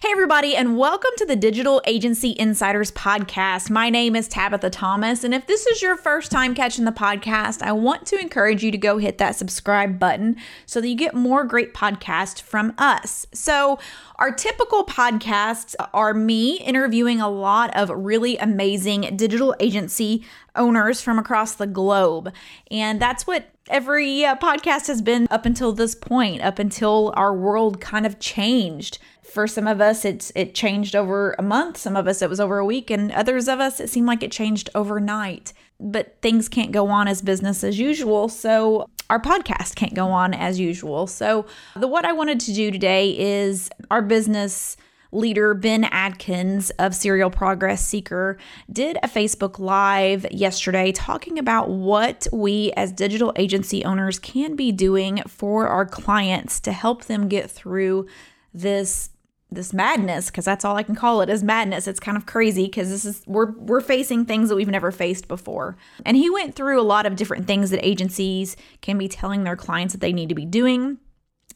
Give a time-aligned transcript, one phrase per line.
[0.00, 3.68] Hey, everybody, and welcome to the Digital Agency Insiders Podcast.
[3.68, 7.62] My name is Tabitha Thomas, and if this is your first time catching the podcast,
[7.62, 11.16] I want to encourage you to go hit that subscribe button so that you get
[11.16, 13.26] more great podcasts from us.
[13.34, 13.80] So,
[14.20, 20.24] our typical podcasts are me interviewing a lot of really amazing digital agency
[20.54, 22.32] owners from across the globe.
[22.70, 27.34] And that's what every uh, podcast has been up until this point, up until our
[27.34, 28.98] world kind of changed.
[29.38, 31.76] For some of us, it's it changed over a month.
[31.76, 34.24] Some of us, it was over a week, and others of us, it seemed like
[34.24, 35.52] it changed overnight.
[35.78, 38.28] But things can't go on as business as usual.
[38.28, 41.06] So our podcast can't go on as usual.
[41.06, 44.76] So, the what I wanted to do today is our business
[45.12, 48.38] leader Ben Adkins of Serial Progress Seeker
[48.72, 54.72] did a Facebook Live yesterday talking about what we as digital agency owners can be
[54.72, 58.08] doing for our clients to help them get through
[58.52, 59.10] this
[59.50, 61.88] this madness because that's all I can call it is madness.
[61.88, 65.26] It's kind of crazy because this is we're we're facing things that we've never faced
[65.26, 65.76] before.
[66.04, 69.56] And he went through a lot of different things that agencies can be telling their
[69.56, 70.98] clients that they need to be doing,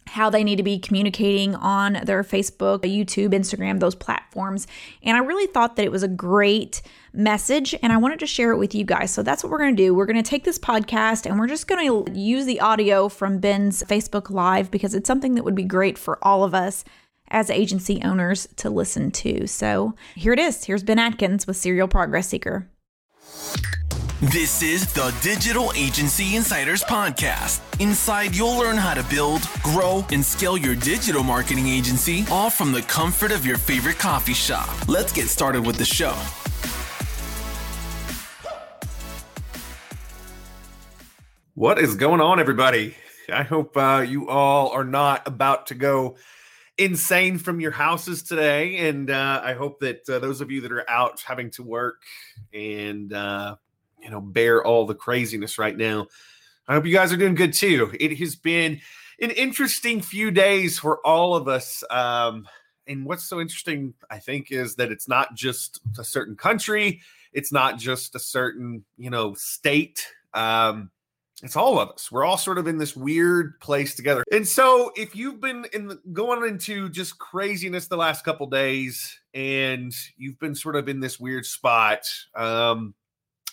[0.06, 4.66] how they need to be communicating on their Facebook, YouTube, Instagram, those platforms.
[5.02, 6.80] And I really thought that it was a great
[7.12, 9.12] message and I wanted to share it with you guys.
[9.12, 9.94] So that's what we're going to do.
[9.94, 13.38] We're going to take this podcast and we're just going to use the audio from
[13.38, 16.84] Ben's Facebook Live because it's something that would be great for all of us
[17.32, 19.48] as agency owners to listen to.
[19.48, 20.64] So here it is.
[20.64, 22.68] Here's Ben Adkins with Serial Progress Seeker.
[24.20, 27.60] This is the Digital Agency Insiders Podcast.
[27.80, 32.70] Inside, you'll learn how to build, grow, and scale your digital marketing agency, all from
[32.70, 34.68] the comfort of your favorite coffee shop.
[34.86, 36.14] Let's get started with the show.
[41.54, 42.94] What is going on, everybody?
[43.28, 46.14] I hope uh, you all are not about to go
[46.78, 48.88] insane from your houses today.
[48.88, 52.02] And uh, I hope that uh, those of you that are out having to work
[52.52, 53.56] and, uh,
[54.00, 56.06] you know, bear all the craziness right now,
[56.66, 57.94] I hope you guys are doing good too.
[57.98, 58.80] It has been
[59.20, 61.84] an interesting few days for all of us.
[61.90, 62.48] Um,
[62.86, 67.00] and what's so interesting, I think, is that it's not just a certain country,
[67.32, 70.06] it's not just a certain, you know, state.
[70.34, 70.90] Um,
[71.42, 72.10] it's all of us.
[72.10, 74.22] We're all sort of in this weird place together.
[74.30, 79.20] And so, if you've been in the, going into just craziness the last couple days,
[79.34, 82.02] and you've been sort of in this weird spot,
[82.36, 82.94] um,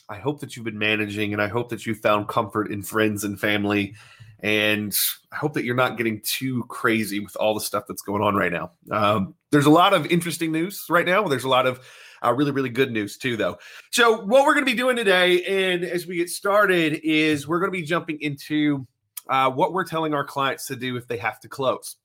[0.08, 3.24] I hope that you've been managing, and I hope that you found comfort in friends
[3.24, 3.96] and family,
[4.42, 4.96] and
[5.32, 8.36] I hope that you're not getting too crazy with all the stuff that's going on
[8.36, 8.72] right now.
[8.92, 11.28] Um, there's a lot of interesting news right now.
[11.28, 11.80] There's a lot of
[12.24, 13.58] uh, really, really good news too, though.
[13.92, 17.60] So, what we're going to be doing today, and as we get started, is we're
[17.60, 18.86] going to be jumping into
[19.30, 21.96] uh, what we're telling our clients to do if they have to close.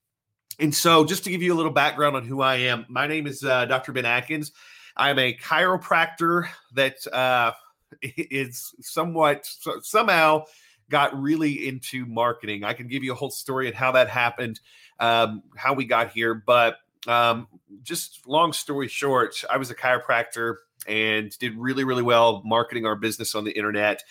[0.59, 3.27] And so, just to give you a little background on who I am, my name
[3.27, 3.93] is uh, Dr.
[3.93, 4.53] Ben Adkins.
[4.97, 7.53] I'm a chiropractor that uh,
[8.03, 9.49] is somewhat
[9.83, 10.45] somehow
[10.91, 12.65] got really into marketing.
[12.65, 14.61] I can give you a whole story and how that happened,
[15.01, 16.77] um, how we got here, but
[17.07, 17.49] um,
[17.83, 20.57] just long story short, I was a chiropractor
[20.87, 24.03] and did really, really well marketing our business on the internet.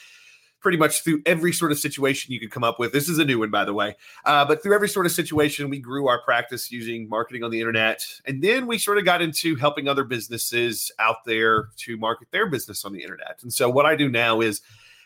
[0.59, 2.93] Pretty much through every sort of situation you could come up with.
[2.93, 3.97] This is a new one, by the way.
[4.23, 7.59] Uh, but through every sort of situation, we grew our practice using marketing on the
[7.59, 8.01] internet.
[8.25, 12.49] And then we sort of got into helping other businesses out there to market their
[12.49, 13.39] business on the internet.
[13.43, 14.61] And so, what I do now is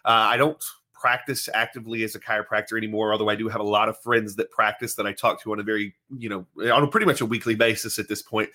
[0.05, 0.63] uh, I don't
[0.99, 4.51] practice actively as a chiropractor anymore, although I do have a lot of friends that
[4.51, 7.25] practice that I talk to on a very, you know, on a pretty much a
[7.25, 8.49] weekly basis at this point.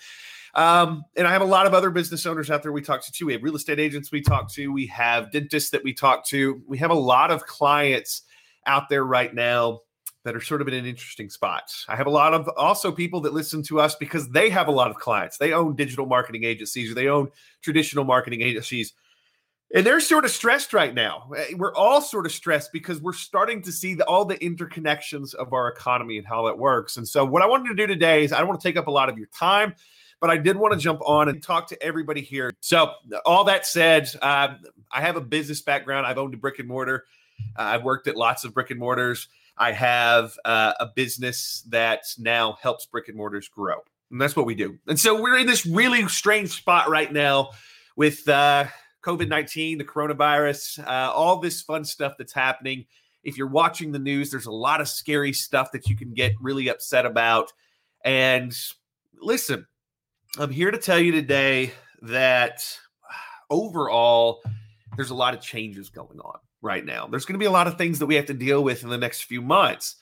[0.54, 3.12] Um, and I have a lot of other business owners out there we talk to
[3.12, 3.26] too.
[3.26, 6.62] We have real estate agents we talk to, we have dentists that we talk to.
[6.66, 8.22] We have a lot of clients
[8.66, 9.80] out there right now
[10.24, 11.72] that are sort of in an interesting spot.
[11.88, 14.72] I have a lot of also people that listen to us because they have a
[14.72, 15.38] lot of clients.
[15.38, 17.28] They own digital marketing agencies or they own
[17.60, 18.92] traditional marketing agencies
[19.74, 21.30] and they're sort of stressed right now.
[21.36, 25.34] Eh, we're all sort of stressed because we're starting to see the, all the interconnections
[25.34, 26.96] of our economy and how that works.
[26.96, 28.86] And so, what I wanted to do today is I don't want to take up
[28.86, 29.74] a lot of your time,
[30.20, 32.52] but I did want to jump on and talk to everybody here.
[32.60, 32.92] So,
[33.24, 34.54] all that said, uh,
[34.90, 36.06] I have a business background.
[36.06, 37.04] I've owned a brick and mortar.
[37.56, 39.28] Uh, I've worked at lots of brick and mortars.
[39.56, 43.76] I have uh, a business that now helps brick and mortars grow.
[44.10, 44.78] And that's what we do.
[44.86, 47.50] And so, we're in this really strange spot right now
[47.96, 48.66] with uh,
[49.02, 52.86] COVID 19, the coronavirus, uh, all this fun stuff that's happening.
[53.24, 56.32] If you're watching the news, there's a lot of scary stuff that you can get
[56.40, 57.52] really upset about.
[58.04, 58.56] And
[59.20, 59.66] listen,
[60.38, 61.72] I'm here to tell you today
[62.02, 62.62] that
[63.50, 64.42] overall,
[64.96, 67.06] there's a lot of changes going on right now.
[67.06, 68.88] There's going to be a lot of things that we have to deal with in
[68.88, 69.96] the next few months.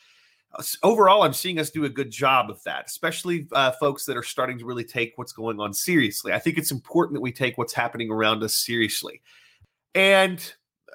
[0.83, 4.23] Overall, I'm seeing us do a good job of that, especially uh, folks that are
[4.23, 6.33] starting to really take what's going on seriously.
[6.33, 9.23] I think it's important that we take what's happening around us seriously.
[9.95, 10.41] And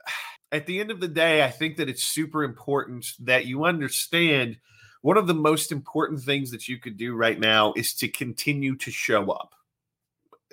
[0.51, 4.57] at the end of the day, I think that it's super important that you understand
[5.01, 8.75] one of the most important things that you could do right now is to continue
[8.77, 9.53] to show up.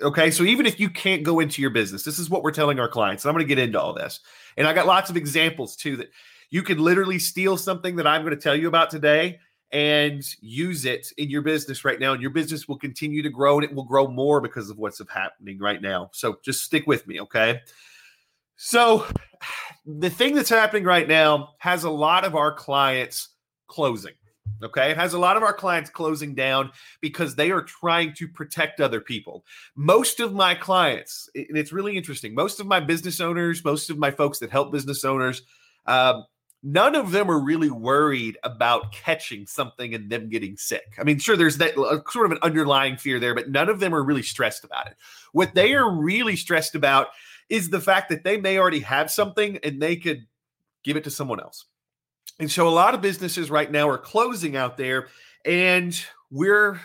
[0.01, 0.31] Okay.
[0.31, 2.87] So even if you can't go into your business, this is what we're telling our
[2.87, 3.23] clients.
[3.23, 4.19] And I'm going to get into all this.
[4.57, 6.11] And I got lots of examples too that
[6.53, 9.39] you could literally steal something that I'm going to tell you about today
[9.71, 12.13] and use it in your business right now.
[12.13, 15.01] And your business will continue to grow and it will grow more because of what's
[15.09, 16.11] happening right now.
[16.13, 17.19] So just stick with me.
[17.21, 17.61] Okay.
[18.55, 19.03] So
[19.87, 23.29] the thing that's happening right now has a lot of our clients
[23.65, 24.13] closing.
[24.61, 24.91] Okay.
[24.91, 26.69] It has a lot of our clients closing down
[27.01, 29.43] because they are trying to protect other people.
[29.75, 33.97] Most of my clients, and it's really interesting, most of my business owners, most of
[33.97, 35.41] my folks that help business owners,
[35.87, 36.25] um,
[36.63, 40.95] none of them are really worried about catching something and them getting sick.
[40.97, 43.81] I mean, sure, there's that uh, sort of an underlying fear there, but none of
[43.81, 44.95] them are really stressed about it.
[45.33, 47.07] What they are really stressed about
[47.49, 50.25] is the fact that they may already have something and they could
[50.83, 51.65] give it to someone else.
[52.39, 55.09] And so a lot of businesses right now are closing out there
[55.45, 55.99] and
[56.31, 56.79] we're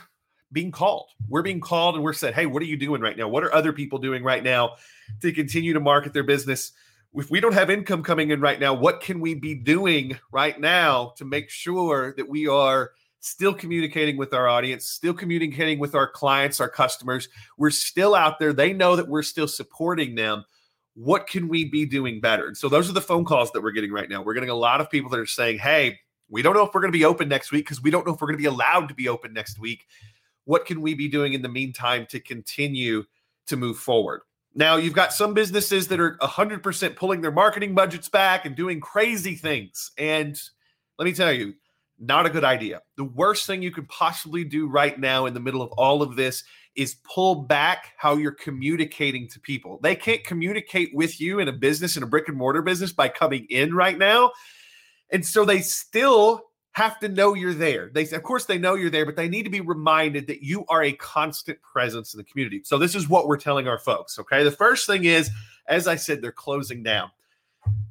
[0.50, 1.06] being called.
[1.28, 3.28] We're being called and we're said, "Hey, what are you doing right now?
[3.28, 4.76] What are other people doing right now
[5.20, 6.72] to continue to market their business?"
[7.14, 10.58] If we don't have income coming in right now, what can we be doing right
[10.60, 15.94] now to make sure that we are still communicating with our audience, still communicating with
[15.94, 17.28] our clients, our customers.
[17.56, 18.52] We're still out there.
[18.52, 20.44] They know that we're still supporting them.
[20.94, 22.46] What can we be doing better?
[22.46, 24.22] And so those are the phone calls that we're getting right now.
[24.22, 26.80] We're getting a lot of people that are saying, hey, we don't know if we're
[26.80, 28.46] going to be open next week because we don't know if we're going to be
[28.46, 29.86] allowed to be open next week.
[30.44, 33.04] What can we be doing in the meantime to continue
[33.46, 34.22] to move forward?
[34.58, 38.80] Now, you've got some businesses that are 100% pulling their marketing budgets back and doing
[38.80, 39.92] crazy things.
[39.96, 40.36] And
[40.98, 41.54] let me tell you,
[42.00, 42.82] not a good idea.
[42.96, 46.16] The worst thing you could possibly do right now in the middle of all of
[46.16, 46.42] this
[46.74, 49.78] is pull back how you're communicating to people.
[49.80, 53.10] They can't communicate with you in a business, in a brick and mortar business, by
[53.10, 54.32] coming in right now.
[55.12, 56.47] And so they still
[56.78, 57.90] have to know you're there.
[57.92, 60.64] They, of course, they know you're there, but they need to be reminded that you
[60.68, 62.62] are a constant presence in the community.
[62.64, 64.16] So this is what we're telling our folks.
[64.20, 64.44] Okay.
[64.44, 65.28] The first thing is,
[65.66, 67.10] as I said, they're closing down.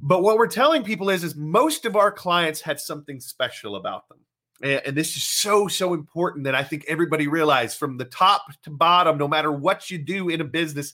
[0.02, 4.08] But what we're telling people is, is most of our clients had something special about
[4.08, 4.20] them.
[4.62, 8.44] And, and this is so, so important that I think everybody realize from the top
[8.64, 10.94] to bottom, no matter what you do in a business,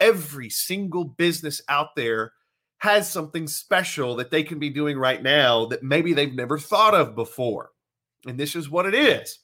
[0.00, 2.32] every single business out there
[2.84, 6.92] has something special that they can be doing right now that maybe they've never thought
[6.92, 7.70] of before.
[8.26, 9.38] And this is what it is.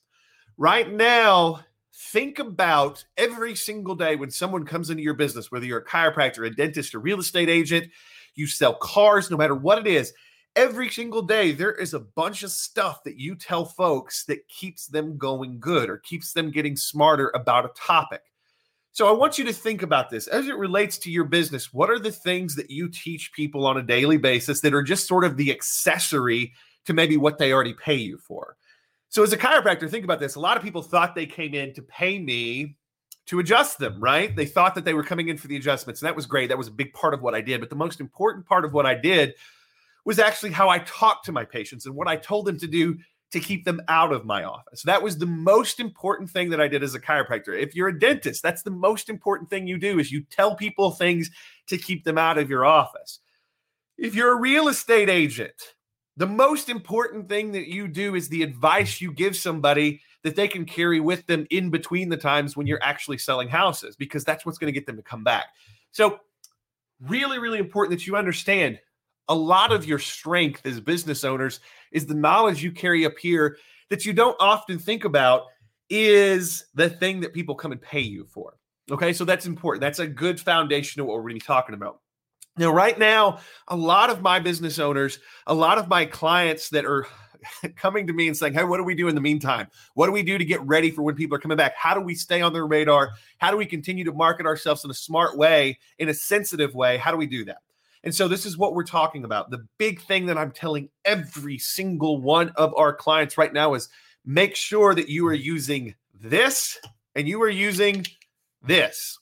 [0.58, 1.60] Right now,
[1.94, 6.46] think about every single day when someone comes into your business, whether you're a chiropractor,
[6.46, 7.86] a dentist, a real estate agent,
[8.34, 10.12] you sell cars, no matter what it is.
[10.54, 14.86] Every single day, there is a bunch of stuff that you tell folks that keeps
[14.86, 18.20] them going good or keeps them getting smarter about a topic.
[18.92, 21.72] So I want you to think about this as it relates to your business.
[21.72, 25.06] What are the things that you teach people on a daily basis that are just
[25.06, 26.52] sort of the accessory
[26.86, 28.56] to maybe what they already pay you for?
[29.08, 30.34] So as a chiropractor, think about this.
[30.34, 32.76] A lot of people thought they came in to pay me
[33.26, 34.34] to adjust them, right?
[34.34, 36.48] They thought that they were coming in for the adjustments, and that was great.
[36.48, 37.60] That was a big part of what I did.
[37.60, 39.34] But the most important part of what I did
[40.04, 42.98] was actually how I talked to my patients and what I told them to do
[43.32, 44.82] to keep them out of my office.
[44.82, 47.56] That was the most important thing that I did as a chiropractor.
[47.56, 50.90] If you're a dentist, that's the most important thing you do is you tell people
[50.90, 51.30] things
[51.68, 53.20] to keep them out of your office.
[53.96, 55.52] If you're a real estate agent,
[56.16, 60.48] the most important thing that you do is the advice you give somebody that they
[60.48, 64.44] can carry with them in between the times when you're actually selling houses, because that's
[64.44, 65.46] what's going to get them to come back.
[65.92, 66.20] So,
[67.00, 68.78] really, really important that you understand
[69.30, 71.60] a lot of your strength as business owners
[71.92, 73.56] is the knowledge you carry up here
[73.88, 75.44] that you don't often think about
[75.88, 78.56] is the thing that people come and pay you for.
[78.90, 79.80] Okay, so that's important.
[79.80, 82.00] That's a good foundation of what we're going to be talking about.
[82.58, 86.84] Now, right now, a lot of my business owners, a lot of my clients that
[86.84, 87.06] are
[87.76, 89.68] coming to me and saying, Hey, what do we do in the meantime?
[89.94, 91.76] What do we do to get ready for when people are coming back?
[91.76, 93.12] How do we stay on their radar?
[93.38, 96.96] How do we continue to market ourselves in a smart way, in a sensitive way?
[96.96, 97.58] How do we do that?
[98.02, 99.50] And so, this is what we're talking about.
[99.50, 103.88] The big thing that I'm telling every single one of our clients right now is
[104.24, 106.78] make sure that you are using this
[107.14, 108.06] and you are using
[108.62, 109.18] this.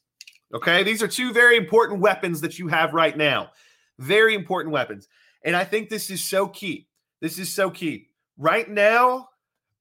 [0.55, 0.83] Okay.
[0.83, 3.51] These are two very important weapons that you have right now.
[3.99, 5.09] Very important weapons.
[5.43, 6.89] And I think this is so key.
[7.21, 8.09] This is so key.
[8.37, 9.29] Right now,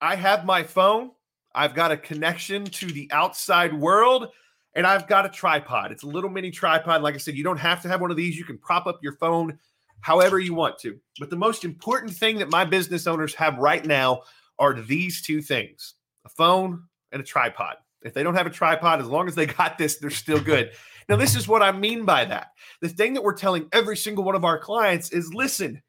[0.01, 1.11] I have my phone,
[1.53, 4.29] I've got a connection to the outside world,
[4.77, 5.91] and I've got a tripod.
[5.91, 7.01] It's a little mini tripod.
[7.01, 8.37] Like I said, you don't have to have one of these.
[8.37, 9.57] You can prop up your phone
[10.01, 10.99] however you want to.
[11.19, 14.21] But the most important thing that my business owners have right now
[14.59, 17.77] are these two things a phone and a tripod.
[18.03, 20.71] If they don't have a tripod, as long as they got this, they're still good.
[21.09, 22.51] Now, this is what I mean by that.
[22.81, 25.81] The thing that we're telling every single one of our clients is listen,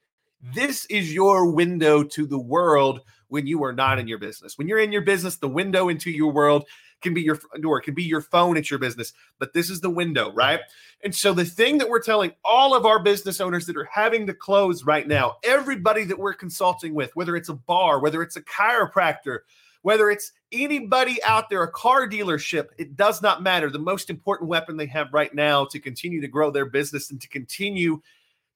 [0.54, 4.57] this is your window to the world when you are not in your business.
[4.57, 6.64] When you're in your business, the window into your world
[7.00, 9.80] can be your door, it can be your phone at your business, but this is
[9.80, 10.60] the window, right?
[11.04, 14.26] And so the thing that we're telling all of our business owners that are having
[14.26, 18.36] to close right now, everybody that we're consulting with, whether it's a bar, whether it's
[18.36, 19.40] a chiropractor,
[19.82, 23.70] whether it's anybody out there, a car dealership, it does not matter.
[23.70, 27.20] The most important weapon they have right now to continue to grow their business and
[27.20, 28.00] to continue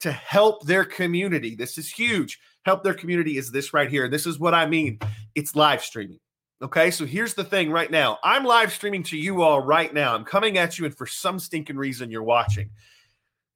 [0.01, 1.55] to help their community.
[1.55, 2.41] This is huge.
[2.65, 4.09] Help their community is this right here.
[4.09, 4.99] This is what I mean.
[5.37, 6.19] It's live streaming.
[6.63, 8.21] Okay, so here's the thing right now.
[8.23, 10.15] I'm live streaming to you all right now.
[10.15, 12.71] I'm coming at you, and for some stinking reason, you're watching.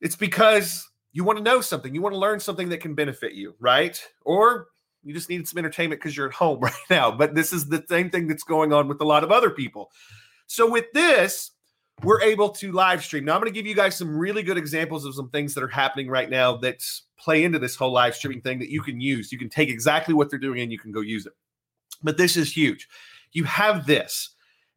[0.01, 3.35] It's because you want to know something, you want to learn something that can benefit
[3.35, 3.97] you, right?
[4.23, 4.67] Or
[5.05, 7.13] you just need some entertainment because you're at home right now.
[7.13, 9.93] But this is the same thing that's going on with a lot of other people.
[10.49, 11.53] So with this,
[12.03, 13.25] we're able to live stream.
[13.25, 15.63] Now I'm going to give you guys some really good examples of some things that
[15.63, 16.83] are happening right now that
[17.17, 19.31] play into this whole live streaming thing that you can use.
[19.31, 21.33] You can take exactly what they're doing and you can go use it.
[22.03, 22.89] But this is huge.
[23.33, 24.31] You have this.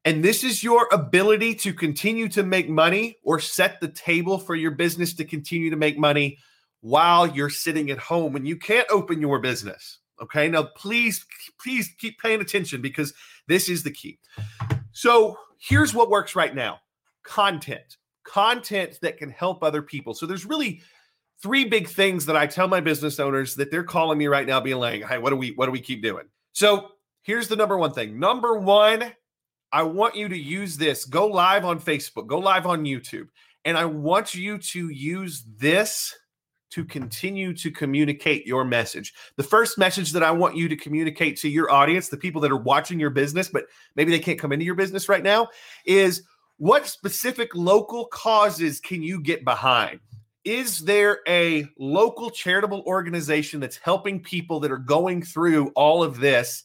[0.06, 4.56] And this is your ability to continue to make money or set the table for
[4.56, 6.38] your business to continue to make money
[6.82, 10.00] while you're sitting at home and you can't open your business.
[10.22, 10.50] Okay.
[10.50, 11.26] Now, please,
[11.62, 13.14] please keep paying attention because
[13.48, 14.20] this is the key.
[14.92, 16.80] So, here's what works right now
[17.24, 20.14] content, content that can help other people.
[20.14, 20.82] So, there's really
[21.42, 24.60] three big things that I tell my business owners that they're calling me right now,
[24.60, 26.92] being like, "Hey, what do we, what do we keep doing?" So,
[27.30, 28.18] here's the number one thing.
[28.18, 29.12] Number one,
[29.72, 31.06] I want you to use this.
[31.06, 33.28] Go live on Facebook, go live on YouTube,
[33.66, 36.16] and I want you to use this
[36.72, 39.14] to continue to communicate your message.
[39.36, 42.52] The first message that I want you to communicate to your audience, the people that
[42.52, 45.50] are watching your business, but maybe they can't come into your business right now,
[45.86, 46.24] is
[46.58, 50.00] what specific local causes can you get behind?
[50.46, 56.20] Is there a local charitable organization that's helping people that are going through all of
[56.20, 56.64] this?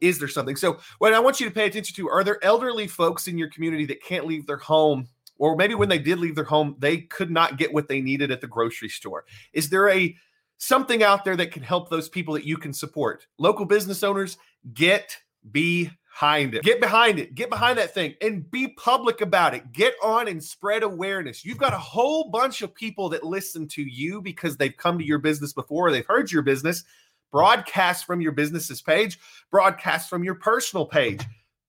[0.00, 0.56] Is there something?
[0.56, 3.48] So, what I want you to pay attention to are there elderly folks in your
[3.48, 5.08] community that can't leave their home
[5.40, 8.30] or maybe when they did leave their home, they could not get what they needed
[8.30, 9.24] at the grocery store.
[9.54, 10.14] Is there a
[10.58, 13.26] something out there that can help those people that you can support?
[13.38, 14.36] Local business owners,
[14.74, 15.16] get
[15.50, 16.62] behind it.
[16.62, 17.34] Get behind it.
[17.34, 19.72] Get behind that thing and be public about it.
[19.72, 21.42] Get on and spread awareness.
[21.42, 25.06] You've got a whole bunch of people that listen to you because they've come to
[25.06, 26.84] your business before, they've heard your business.
[27.30, 29.18] Broadcast from your business's page,
[29.50, 31.22] broadcast from your personal page.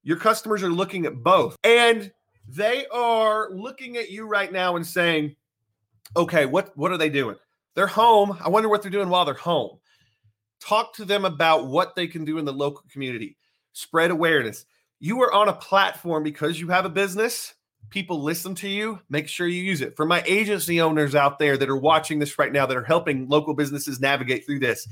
[0.04, 1.56] Your customers are looking at both.
[1.64, 2.12] And
[2.48, 5.36] they are looking at you right now and saying,
[6.18, 7.36] okay, what, what are they doing?
[7.76, 8.38] They're home.
[8.44, 9.78] I wonder what they're doing while they're home.
[10.60, 13.38] Talk to them about what they can do in the local community.
[13.74, 14.66] Spread awareness.
[15.00, 17.54] You are on a platform because you have a business.
[17.90, 19.00] People listen to you.
[19.10, 19.96] Make sure you use it.
[19.96, 23.28] For my agency owners out there that are watching this right now, that are helping
[23.28, 24.88] local businesses navigate through this,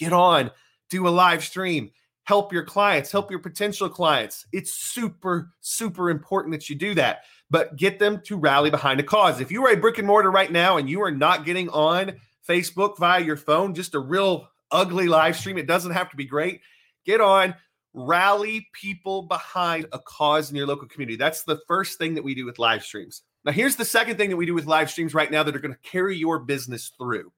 [0.00, 0.50] get on,
[0.88, 1.90] do a live stream,
[2.24, 4.46] help your clients, help your potential clients.
[4.50, 9.04] It's super, super important that you do that, but get them to rally behind a
[9.04, 9.40] cause.
[9.40, 12.16] If you are a brick and mortar right now and you are not getting on
[12.48, 16.24] Facebook via your phone, just a real ugly live stream, it doesn't have to be
[16.24, 16.62] great.
[17.04, 17.54] Get on,
[17.92, 21.16] rally people behind a cause in your local community.
[21.16, 23.22] That's the first thing that we do with live streams.
[23.44, 25.60] Now, here's the second thing that we do with live streams right now that are
[25.60, 27.32] going to carry your business through.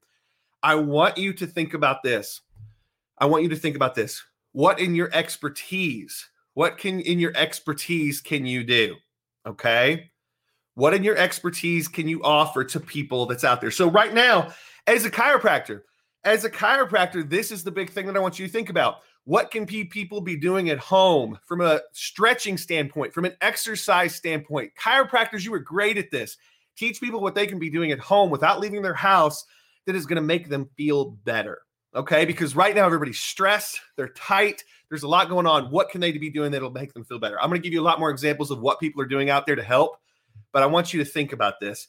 [0.63, 2.41] I want you to think about this.
[3.19, 4.23] I want you to think about this.
[4.53, 8.97] What in your expertise what can in your expertise can you do?
[9.47, 10.11] Okay?
[10.75, 13.71] What in your expertise can you offer to people that's out there?
[13.71, 14.53] So right now
[14.87, 15.83] as a chiropractor
[16.25, 18.97] as a chiropractor this is the big thing that i want you to think about.
[19.25, 24.73] What can people be doing at home from a stretching standpoint from an exercise standpoint?
[24.79, 26.37] Chiropractors you are great at this.
[26.77, 29.45] Teach people what they can be doing at home without leaving their house
[29.87, 31.63] that is going to make them feel better
[31.95, 32.25] Okay.
[32.25, 35.71] Because right now everybody's stressed, they're tight, there's a lot going on.
[35.71, 37.41] What can they be doing that'll make them feel better?
[37.41, 39.47] I'm going to give you a lot more examples of what people are doing out
[39.47, 39.97] there to help,
[40.53, 41.89] but I want you to think about this.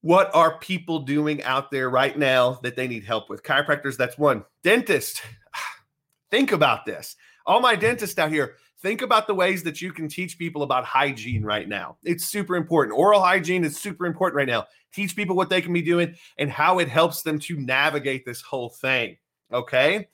[0.00, 3.42] What are people doing out there right now that they need help with?
[3.42, 4.44] Chiropractors, that's one.
[4.62, 5.22] Dentist,
[6.30, 7.16] think about this.
[7.46, 10.84] All my dentists out here, think about the ways that you can teach people about
[10.84, 11.96] hygiene right now.
[12.04, 12.98] It's super important.
[12.98, 14.66] Oral hygiene is super important right now.
[14.92, 18.40] Teach people what they can be doing and how it helps them to navigate this
[18.40, 19.16] whole thing.
[19.52, 20.08] Okay.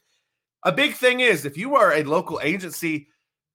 [0.62, 3.09] A big thing is if you are a local agency,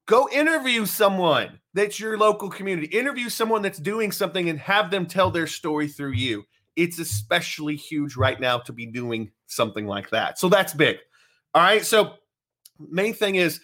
[0.05, 2.87] go interview someone that's your local community.
[2.87, 6.45] Interview someone that's doing something and have them tell their story through you.
[6.75, 10.39] it's especially huge right now to be doing something like that.
[10.39, 10.97] So that's big.
[11.53, 11.85] All right.
[11.85, 12.13] So,
[12.89, 13.59] main thing is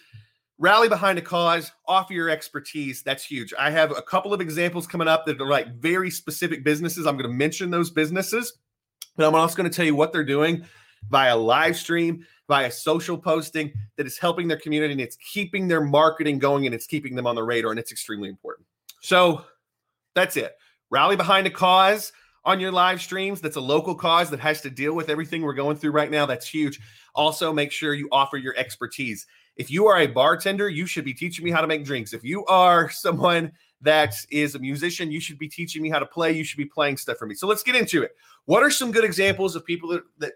[0.58, 3.02] rally behind a cause, offer your expertise.
[3.02, 3.52] That's huge.
[3.58, 7.06] I have a couple of examples coming up that are like very specific businesses.
[7.06, 8.58] I'm going to mention those businesses,
[9.16, 10.64] but I'm also going to tell you what they're doing
[11.10, 15.82] via live stream, via social posting that is helping their community and it's keeping their
[15.82, 17.70] marketing going and it's keeping them on the radar.
[17.70, 18.66] And it's extremely important.
[19.00, 19.44] So
[20.14, 20.56] that's it.
[20.90, 22.12] Rally behind a cause
[22.44, 25.52] on your live streams that's a local cause that has to deal with everything we're
[25.52, 26.24] going through right now.
[26.24, 26.80] That's huge.
[27.14, 29.26] Also, make sure you offer your expertise.
[29.56, 32.12] If you are a bartender, you should be teaching me how to make drinks.
[32.12, 36.06] If you are someone that is a musician, you should be teaching me how to
[36.06, 36.32] play.
[36.32, 37.34] You should be playing stuff for me.
[37.34, 38.12] So let's get into it.
[38.46, 40.32] What are some good examples of people that, that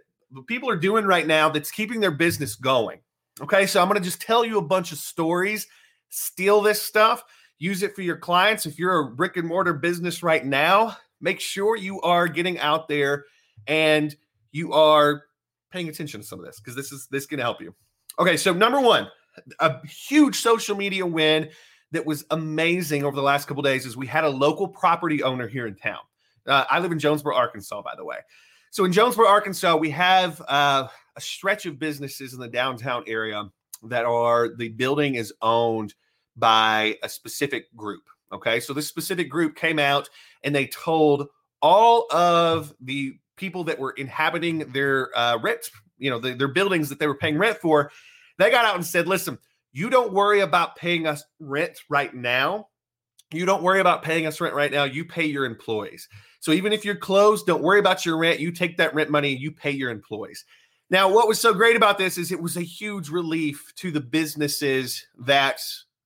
[0.47, 3.01] people are doing right now that's keeping their business going?
[3.41, 5.67] Okay, so I'm going to just tell you a bunch of stories,
[6.11, 7.25] steal this stuff,
[7.59, 8.67] use it for your clients.
[8.67, 12.89] If you're a brick and mortar business right now, make sure you are getting out
[12.89, 13.25] there
[13.67, 14.15] and
[14.53, 15.25] you are
[15.71, 17.75] paying attention to some of this because this is this can help you.
[18.19, 19.09] Okay, so number one,
[19.61, 21.49] a huge social media win
[21.93, 25.49] that was amazing over the last couple days is we had a local property owner
[25.49, 26.01] here in town.
[26.47, 28.19] Uh, I live in Jonesboro, Arkansas, by the way.
[28.71, 30.87] So in Jonesboro, Arkansas, we have uh,
[31.17, 33.51] a stretch of businesses in the downtown area
[33.85, 35.95] that are the building is owned
[36.37, 38.03] by a specific group.
[38.33, 40.09] Okay, so this specific group came out
[40.45, 41.29] and they told
[41.61, 46.89] all of the people that were inhabiting their uh, rent, you know, the, their buildings
[46.89, 47.93] that they were paying rent for,
[48.39, 49.39] they got out and said, listen,
[49.73, 52.69] you don't worry about paying us rent right now.
[53.33, 54.85] You don't worry about paying us rent right now.
[54.85, 56.09] You pay your employees.
[56.41, 58.41] So even if you're closed, don't worry about your rent.
[58.41, 60.45] You take that rent money and you pay your employees.
[60.89, 64.01] Now, what was so great about this is it was a huge relief to the
[64.01, 65.61] businesses that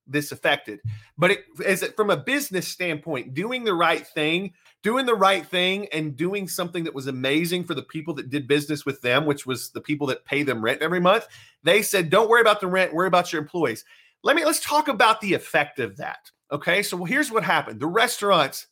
[0.06, 0.80] this affected.
[1.16, 4.52] But it, as from a business standpoint, doing the right thing
[4.85, 8.47] doing the right thing and doing something that was amazing for the people that did
[8.47, 11.26] business with them, which was the people that pay them rent every month.
[11.64, 13.85] They said, "Don't worry about the rent, worry about your employees."
[14.23, 16.31] Let me let's talk about the effect of that.
[16.53, 16.83] Okay?
[16.83, 17.81] So here's what happened.
[17.81, 18.69] The restaurants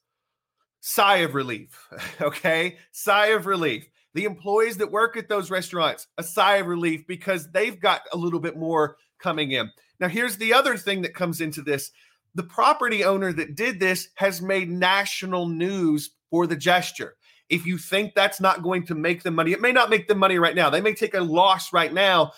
[0.80, 1.88] sigh of relief.
[2.20, 2.76] Okay?
[2.92, 3.88] Sigh of relief.
[4.14, 8.16] The employees that work at those restaurants, a sigh of relief because they've got a
[8.16, 9.70] little bit more coming in.
[9.98, 11.90] Now, here's the other thing that comes into this
[12.34, 17.16] the property owner that did this has made national news for the gesture.
[17.48, 20.18] If you think that's not going to make them money, it may not make them
[20.18, 20.70] money right now.
[20.70, 22.32] They may take a loss right now,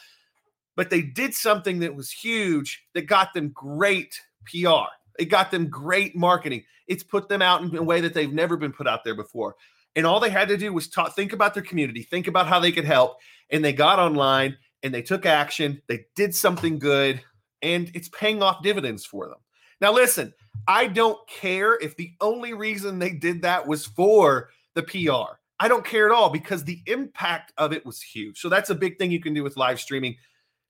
[0.77, 4.89] but they did something that was huge that got them great PR.
[5.19, 6.65] It got them great marketing.
[6.89, 9.55] It's put them out in a way that they've never been put out there before.
[9.95, 12.59] And all they had to do was talk, think about their community, think about how
[12.59, 13.19] they could help.
[13.51, 15.81] And they got online and they took action.
[15.89, 17.21] They did something good,
[17.63, 19.39] and it's paying off dividends for them.
[19.81, 20.33] Now, listen,
[20.67, 25.37] I don't care if the only reason they did that was for the PR.
[25.61, 28.41] I don't care at all because the impact of it was huge.
[28.41, 30.17] So that's a big thing you can do with live streaming.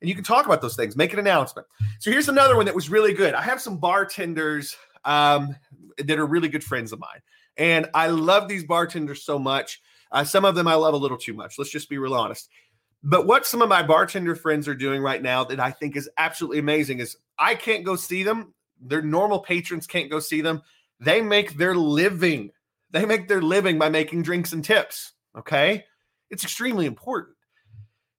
[0.01, 1.67] And you can talk about those things, make an announcement.
[1.99, 3.35] So here's another one that was really good.
[3.35, 5.57] I have some bartenders um,
[5.99, 7.21] that are really good friends of mine.
[7.57, 9.81] And I love these bartenders so much.
[10.11, 11.59] Uh, some of them I love a little too much.
[11.59, 12.49] Let's just be real honest.
[13.03, 16.09] But what some of my bartender friends are doing right now that I think is
[16.17, 20.63] absolutely amazing is I can't go see them their normal patrons can't go see them.
[21.01, 22.51] They make their living.
[22.91, 25.13] They make their living by making drinks and tips.
[25.37, 25.85] Okay.
[26.31, 27.35] It's extremely important.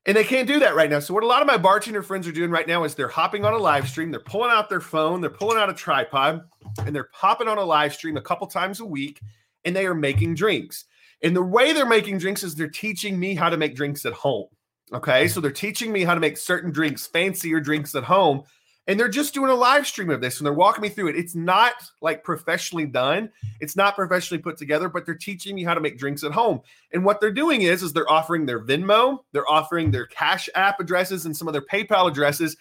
[0.06, 1.00] And they can't do that right now.
[1.00, 3.44] So, what a lot of my bartender friends are doing right now is they're hopping
[3.44, 6.44] on a live stream, they're pulling out their phone, they're pulling out a tripod,
[6.86, 9.20] and they're popping on a live stream a couple times a week,
[9.64, 10.86] and they are making drinks.
[11.24, 14.14] And the way they're making drinks is they're teaching me how to make drinks at
[14.14, 14.48] home.
[14.94, 15.28] Okay.
[15.28, 18.44] So, they're teaching me how to make certain drinks, fancier drinks at home
[18.88, 21.16] and they're just doing a live stream of this and they're walking me through it.
[21.16, 23.32] It's not like professionally done.
[23.60, 26.62] It's not professionally put together, but they're teaching me how to make drinks at home.
[26.92, 30.80] And what they're doing is is they're offering their Venmo, they're offering their Cash App
[30.80, 32.56] addresses and some of their PayPal addresses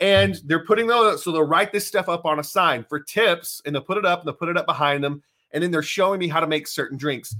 [0.00, 3.62] and they're putting those so they'll write this stuff up on a sign for tips
[3.64, 5.82] and they'll put it up and they'll put it up behind them and then they're
[5.82, 7.34] showing me how to make certain drinks.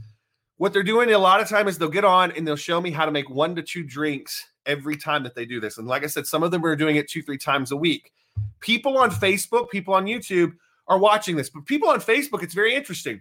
[0.57, 2.90] What they're doing a lot of time is they'll get on and they'll show me
[2.90, 5.79] how to make one to two drinks every time that they do this.
[5.79, 8.12] And like I said, some of them are doing it two, three times a week
[8.61, 10.53] people on Facebook, people on YouTube
[10.87, 13.20] are watching this, but people on Facebook, it's very interesting.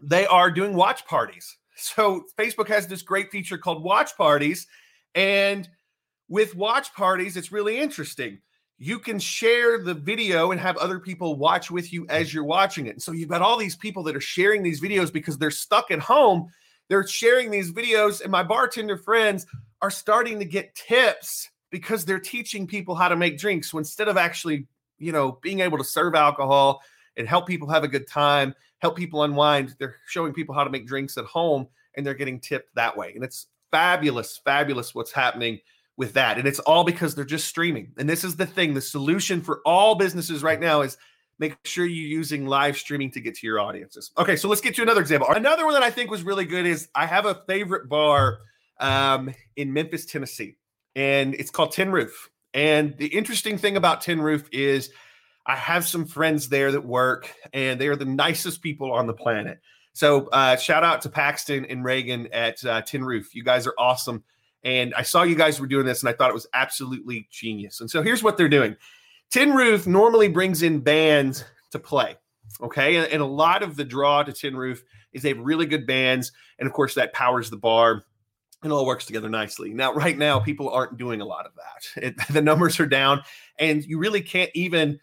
[0.00, 1.56] They are doing watch parties.
[1.74, 4.66] So Facebook has this great feature called watch parties.
[5.14, 5.68] And
[6.28, 8.38] with watch parties, it's really interesting.
[8.78, 12.86] You can share the video and have other people watch with you as you're watching
[12.86, 12.90] it.
[12.90, 15.90] And So you've got all these people that are sharing these videos because they're stuck
[15.90, 16.50] at home.
[16.88, 19.46] They're sharing these videos, and my bartender friends
[19.80, 23.70] are starting to get tips because they're teaching people how to make drinks.
[23.70, 26.82] So instead of actually, you know, being able to serve alcohol
[27.16, 30.70] and help people have a good time, help people unwind, they're showing people how to
[30.70, 33.12] make drinks at home and they're getting tipped that way.
[33.14, 35.58] And it's fabulous, fabulous what's happening
[35.96, 36.38] with that.
[36.38, 37.92] And it's all because they're just streaming.
[37.98, 40.98] And this is the thing the solution for all businesses right now is
[41.38, 44.10] make sure you're using live streaming to get to your audiences.
[44.18, 45.28] Okay, so let's get to another example.
[45.30, 48.40] Another one that I think was really good is I have a favorite bar
[48.78, 50.56] um, in Memphis, Tennessee,
[50.94, 52.30] and it's called Tin Roof.
[52.54, 54.90] And the interesting thing about Tin Roof is
[55.46, 59.14] I have some friends there that work, and they are the nicest people on the
[59.14, 59.58] planet.
[59.94, 63.34] So uh, shout out to Paxton and Reagan at uh, Tin Roof.
[63.34, 64.24] You guys are awesome.
[64.64, 67.80] And I saw you guys were doing this, and I thought it was absolutely genius.
[67.80, 68.76] And so here's what they're doing
[69.30, 72.16] Tin Roof normally brings in bands to play.
[72.60, 72.96] Okay.
[72.96, 75.86] And, and, a lot of the draw to Tin Roof is they have really good
[75.86, 76.32] bands.
[76.58, 78.04] And of course, that powers the bar
[78.62, 79.74] and all works together nicely.
[79.74, 81.62] Now, right now, people aren't doing a lot of that.
[81.96, 83.22] It, the numbers are down,
[83.58, 85.00] and you really can't even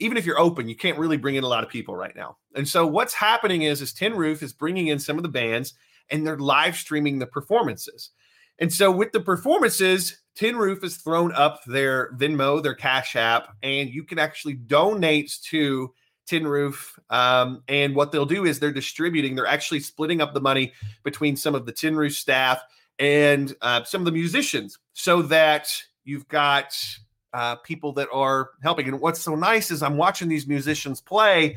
[0.00, 2.36] even if you're open, you can't really bring in a lot of people right now.
[2.54, 5.74] And so what's happening is is Tin Roof is bringing in some of the bands
[6.10, 8.10] and they're live streaming the performances.
[8.58, 13.48] And so with the performances, Tin Roof has thrown up their Venmo, their Cash App,
[13.62, 15.92] and you can actually donate to
[16.30, 16.96] Tin Roof.
[17.10, 21.34] Um, and what they'll do is they're distributing, they're actually splitting up the money between
[21.34, 22.62] some of the Tin Roof staff
[23.00, 25.68] and uh, some of the musicians so that
[26.04, 26.72] you've got
[27.32, 28.86] uh, people that are helping.
[28.86, 31.56] And what's so nice is I'm watching these musicians play,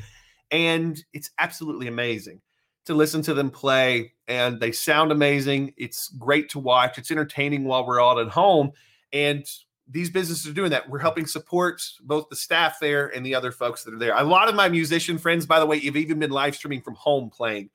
[0.50, 2.42] and it's absolutely amazing
[2.86, 4.14] to listen to them play.
[4.28, 5.76] And they sound amazing.
[5.78, 6.98] It's great to watch.
[6.98, 8.72] It's entertaining while we're all at home.
[9.12, 9.46] And
[9.88, 10.90] these businesses are doing that.
[10.90, 14.16] We're helping support both the staff there and the other folks that are there.
[14.16, 16.96] A lot of my musician friends, by the way, have even been live streaming from
[16.96, 17.70] home playing.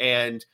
[0.00, 0.44] And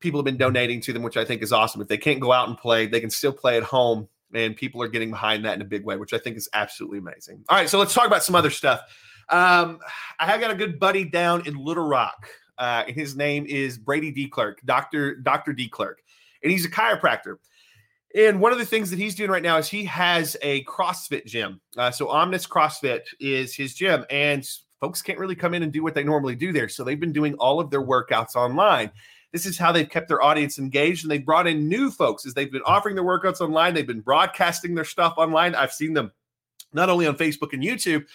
[0.00, 1.80] people have been donating to them, which I think is awesome.
[1.80, 4.82] If they can't go out and play, they can still play at home and people
[4.82, 7.44] are getting behind that in a big way, which I think is absolutely amazing.
[7.48, 8.80] All right, so let's talk about some other stuff.
[9.28, 9.80] Um,
[10.18, 13.78] I have got a good buddy down in Little Rock, uh, and his name is
[13.78, 14.28] Brady D.
[14.28, 15.68] Clerk, Doctor Doctor D.
[15.68, 16.00] Clerk,
[16.42, 17.36] and he's a chiropractor.
[18.16, 21.26] And one of the things that he's doing right now is he has a CrossFit
[21.26, 21.60] gym.
[21.76, 24.48] Uh, so Omnis CrossFit is his gym, and
[24.80, 26.68] folks can't really come in and do what they normally do there.
[26.68, 28.90] So they've been doing all of their workouts online.
[29.32, 32.32] This is how they've kept their audience engaged and they've brought in new folks as
[32.32, 33.74] they've been offering their workouts online.
[33.74, 35.54] They've been broadcasting their stuff online.
[35.54, 36.10] I've seen them
[36.72, 38.06] not only on Facebook and YouTube,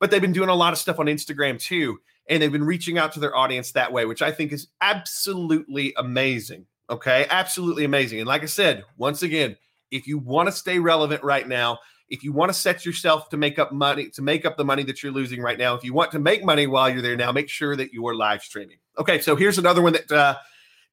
[0.00, 1.98] but they've been doing a lot of stuff on Instagram too.
[2.28, 5.94] And they've been reaching out to their audience that way, which I think is absolutely
[5.96, 6.66] amazing.
[6.88, 7.26] Okay.
[7.30, 8.20] Absolutely amazing.
[8.20, 9.56] And like I said, once again,
[9.90, 13.36] if you want to stay relevant right now, if you want to set yourself to
[13.36, 15.92] make up money, to make up the money that you're losing right now, if you
[15.92, 18.78] want to make money while you're there now, make sure that you are live streaming.
[18.98, 19.20] Okay.
[19.20, 20.36] So here's another one that, uh,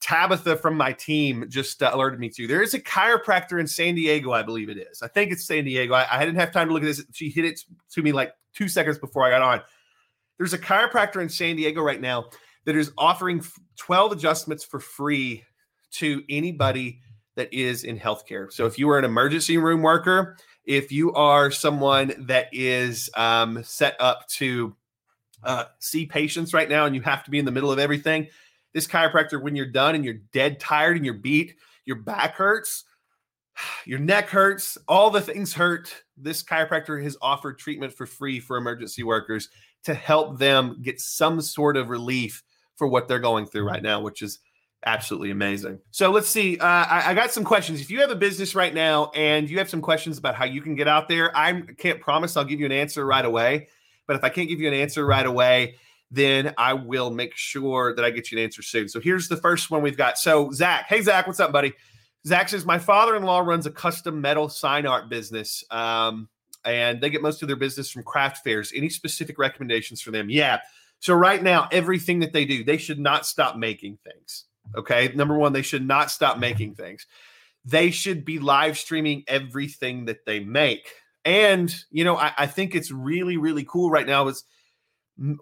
[0.03, 2.45] Tabitha from my team just uh, alerted me to.
[2.45, 5.01] There is a chiropractor in San Diego, I believe it is.
[5.01, 5.93] I think it's San Diego.
[5.93, 7.05] I, I didn't have time to look at this.
[7.13, 9.61] She hit it to me like two seconds before I got on.
[10.37, 12.25] There's a chiropractor in San Diego right now
[12.65, 13.45] that is offering
[13.77, 15.45] 12 adjustments for free
[15.93, 16.99] to anybody
[17.35, 18.51] that is in healthcare.
[18.51, 23.63] So if you are an emergency room worker, if you are someone that is um,
[23.63, 24.75] set up to
[25.43, 28.27] uh, see patients right now and you have to be in the middle of everything,
[28.73, 32.85] this chiropractor, when you're done and you're dead tired and you're beat, your back hurts,
[33.85, 36.03] your neck hurts, all the things hurt.
[36.17, 39.49] This chiropractor has offered treatment for free for emergency workers
[39.83, 42.43] to help them get some sort of relief
[42.75, 44.39] for what they're going through right now, which is
[44.85, 45.79] absolutely amazing.
[45.91, 46.57] So let's see.
[46.57, 47.81] Uh, I, I, got some questions.
[47.81, 50.61] If you have a business right now and you have some questions about how you
[50.61, 53.67] can get out there, I can't promise I'll give you an answer right away.
[54.07, 55.75] But if I can't give you an answer right away,
[56.11, 58.87] then I will make sure that I get you an answer soon.
[58.87, 60.17] So here's the first one we've got.
[60.17, 61.73] So Zach, hey Zach, what's up, buddy?
[62.25, 66.29] Zach says my father-in-law runs a custom metal sign art business, um,
[66.63, 68.71] and they get most of their business from craft fairs.
[68.73, 70.29] Any specific recommendations for them?
[70.29, 70.59] Yeah.
[70.99, 74.45] So right now, everything that they do, they should not stop making things.
[74.75, 75.11] Okay.
[75.15, 77.05] Number one, they should not stop making things.
[77.65, 80.89] They should be live streaming everything that they make.
[81.25, 84.27] And you know, I, I think it's really, really cool right now.
[84.27, 84.43] Is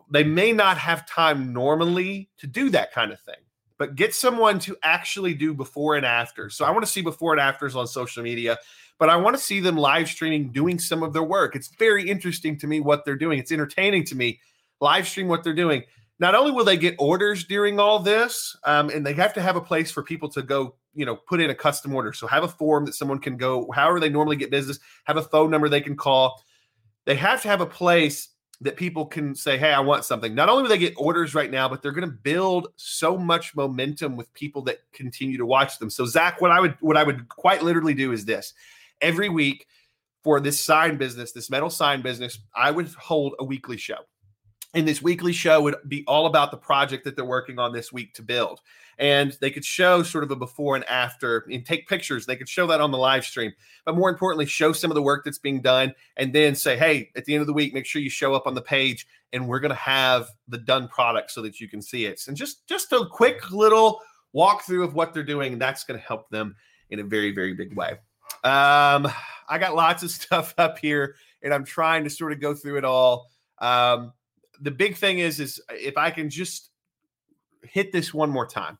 [0.10, 3.36] they may not have time normally to do that kind of thing
[3.78, 7.32] but get someone to actually do before and after so i want to see before
[7.32, 8.58] and afters on social media
[9.00, 12.08] but i want to see them live streaming doing some of their work it's very
[12.08, 14.39] interesting to me what they're doing it's entertaining to me
[14.82, 15.82] live stream what they're doing
[16.22, 19.58] not only will they get orders during all this um, and they have to have
[19.58, 22.44] a place for people to go you know put in a custom order so have
[22.44, 25.68] a form that someone can go however they normally get business have a phone number
[25.68, 26.42] they can call
[27.06, 28.30] they have to have a place
[28.62, 30.36] that people can say, Hey, I want something.
[30.36, 33.56] Not only will they get orders right now, but they're going to build so much
[33.56, 35.90] momentum with people that continue to watch them.
[35.90, 38.54] So, Zach, what I would what I would quite literally do is this
[39.02, 39.66] every week
[40.24, 43.98] for this sign business, this metal sign business, I would hold a weekly show.
[44.74, 47.92] And this weekly show would be all about the project that they're working on this
[47.92, 48.62] week to build.
[48.98, 52.26] And they could show sort of a before and after and take pictures.
[52.26, 53.52] They could show that on the live stream.
[53.86, 57.10] But more importantly, show some of the work that's being done and then say, hey,
[57.16, 59.48] at the end of the week, make sure you show up on the page and
[59.48, 62.22] we're going to have the done product so that you can see it.
[62.28, 64.02] And just just a quick little
[64.34, 65.54] walkthrough of what they're doing.
[65.54, 66.56] And that's going to help them
[66.90, 67.98] in a very, very big way.
[68.44, 69.08] Um,
[69.50, 72.78] I got lots of stuff up here and I'm trying to sort of go through
[72.78, 73.30] it all.
[73.60, 74.14] Um,
[74.62, 76.69] the big thing is, is uh, if I can just
[77.63, 78.78] hit this one more time.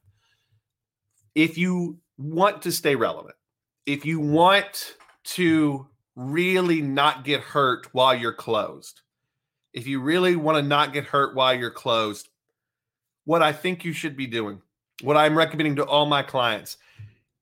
[1.36, 3.36] If you want to stay relevant,
[3.86, 9.02] if you want to really not get hurt while you're closed,
[9.74, 12.30] if you really want to not get hurt while you're closed,
[13.26, 14.62] what I think you should be doing,
[15.02, 16.78] what I'm recommending to all my clients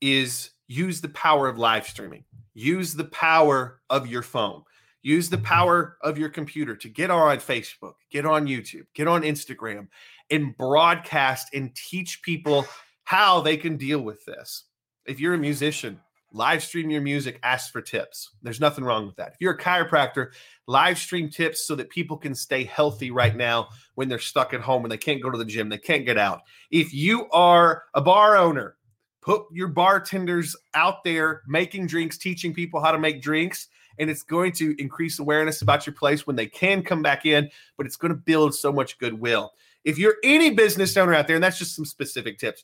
[0.01, 2.23] is use the power of live streaming,
[2.53, 4.63] use the power of your phone.
[5.09, 9.23] Use the power of your computer to get on Facebook, get on YouTube, get on
[9.23, 9.87] Instagram,
[10.29, 12.67] and broadcast and teach people
[13.05, 14.65] how they can deal with this.
[15.07, 15.99] If you're a musician,
[16.31, 18.35] live stream your music, ask for tips.
[18.43, 19.29] There's nothing wrong with that.
[19.29, 20.27] If you're a chiropractor,
[20.67, 24.61] live stream tips so that people can stay healthy right now when they're stuck at
[24.61, 26.41] home and they can't go to the gym, they can't get out.
[26.69, 28.75] If you are a bar owner,
[29.23, 33.69] put your bartenders out there making drinks, teaching people how to make drinks
[33.99, 37.49] and it's going to increase awareness about your place when they can come back in,
[37.77, 39.51] but it's going to build so much goodwill.
[39.83, 42.63] If you're any business owner out there, and that's just some specific tips.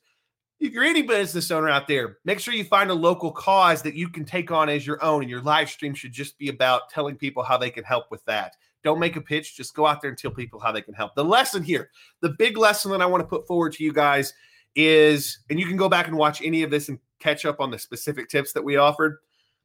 [0.60, 3.93] If you're any business owner out there, make sure you find a local cause that
[3.93, 6.89] you can take on as your own, and your live stream should just be about
[6.89, 8.56] telling people how they can help with that.
[8.84, 11.15] Don't make a pitch, just go out there and tell people how they can help.
[11.15, 11.89] The lesson here,
[12.21, 14.34] the big lesson that I want to put forward to you guys
[14.76, 17.71] is, and you can go back and watch any of this and catch up on
[17.71, 19.17] the specific tips that we offered.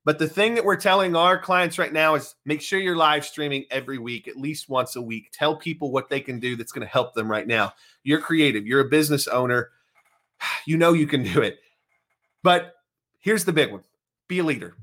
[0.04, 3.24] But the thing that we're telling our clients right now is make sure you're live
[3.24, 5.30] streaming every week, at least once a week.
[5.32, 7.74] Tell people what they can do that's going to help them right now.
[8.02, 9.70] You're creative, you're a business owner,
[10.66, 11.58] you know you can do it.
[12.42, 12.74] But
[13.18, 13.82] here's the big one
[14.28, 14.74] be a leader.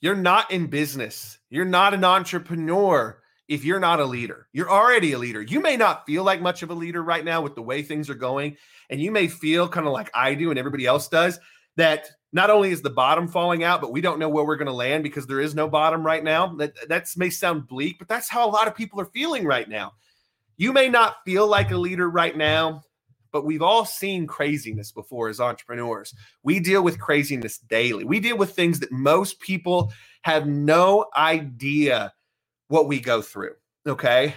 [0.00, 3.18] You're not in business, you're not an entrepreneur
[3.48, 4.46] if you're not a leader.
[4.52, 5.42] You're already a leader.
[5.42, 8.08] You may not feel like much of a leader right now with the way things
[8.08, 8.56] are going,
[8.90, 11.40] and you may feel kind of like I do and everybody else does
[11.76, 14.66] that not only is the bottom falling out, but we don't know where we're going
[14.66, 16.54] to land because there is no bottom right now.
[16.54, 19.68] That that may sound bleak, but that's how a lot of people are feeling right
[19.68, 19.92] now.
[20.56, 22.82] You may not feel like a leader right now,
[23.32, 26.14] but we've all seen craziness before as entrepreneurs.
[26.42, 28.04] We deal with craziness daily.
[28.04, 32.12] We deal with things that most people have no idea
[32.68, 33.54] what we go through.
[33.86, 34.34] Okay.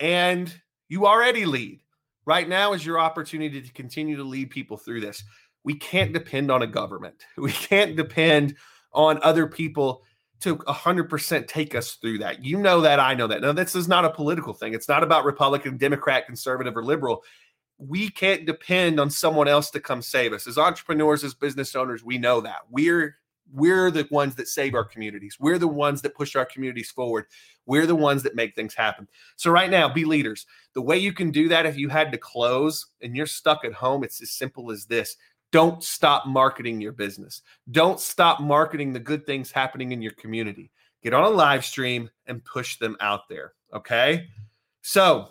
[0.00, 0.54] And
[0.88, 1.80] you already lead.
[2.26, 5.22] Right now is your opportunity to continue to lead people through this
[5.64, 7.24] we can't depend on a government.
[7.36, 8.54] We can't depend
[8.92, 10.04] on other people
[10.40, 12.44] to 100% take us through that.
[12.44, 13.00] You know that.
[13.00, 13.40] I know that.
[13.40, 14.74] Now, this is not a political thing.
[14.74, 17.24] It's not about Republican, Democrat, conservative, or liberal.
[17.78, 20.46] We can't depend on someone else to come save us.
[20.46, 22.60] As entrepreneurs, as business owners, we know that.
[22.70, 23.16] We're
[23.52, 25.36] we're the ones that save our communities.
[25.38, 27.26] We're the ones that push our communities forward.
[27.66, 29.08] We're the ones that make things happen.
[29.36, 30.46] So, right now, be leaders.
[30.74, 33.72] The way you can do that if you had to close and you're stuck at
[33.72, 35.16] home, it's as simple as this
[35.54, 37.42] don't stop marketing your business.
[37.70, 40.72] Don't stop marketing the good things happening in your community.
[41.00, 43.52] Get on a live stream and push them out there.
[43.72, 44.26] Okay.
[44.82, 45.28] So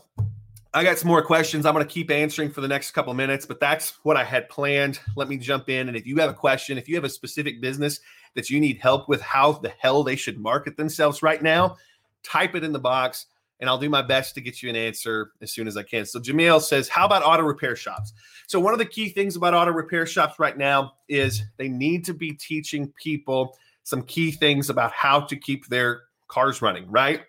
[0.74, 3.46] I got some more questions I'm going to keep answering for the next couple minutes,
[3.46, 5.02] but that's what I had planned.
[5.18, 5.90] Let me jump in.
[5.90, 8.00] And if you have a question, if you have a specific business
[8.36, 11.76] that you need help with how the hell they should market themselves right now,
[12.24, 13.26] type it in the box
[13.60, 16.06] and I'll do my best to get you an answer as soon as I can.
[16.06, 18.14] So Jamil says, How about auto repair shops?
[18.48, 22.06] So, one of the key things about auto repair shops right now is they need
[22.06, 27.22] to be teaching people some key things about how to keep their cars running, right?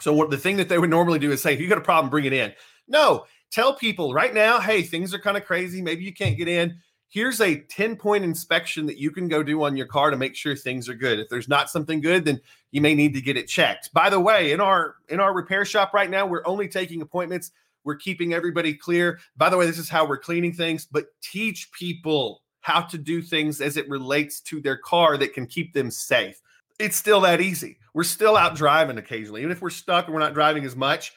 [0.00, 1.82] So, what the thing that they would normally do is say, if you got a
[1.82, 2.52] problem, bring it in.
[2.88, 5.80] No, tell people right now, hey, things are kind of crazy.
[5.80, 6.76] Maybe you can't get in
[7.12, 10.34] here's a 10 point inspection that you can go do on your car to make
[10.34, 11.20] sure things are good.
[11.20, 12.40] If there's not something good then
[12.72, 13.92] you may need to get it checked.
[13.92, 17.52] By the way in our in our repair shop right now we're only taking appointments.
[17.84, 19.20] We're keeping everybody clear.
[19.36, 23.20] By the way this is how we're cleaning things but teach people how to do
[23.20, 26.40] things as it relates to their car that can keep them safe.
[26.78, 27.78] It's still that easy.
[27.92, 29.42] We're still out driving occasionally.
[29.42, 31.12] Even if we're stuck and we're not driving as much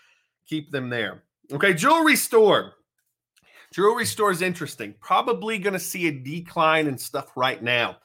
[0.46, 1.24] keep them there.
[1.54, 2.74] Okay jewelry store
[3.76, 4.96] Jewelry store is interesting.
[5.02, 7.98] Probably going to see a decline in stuff right now.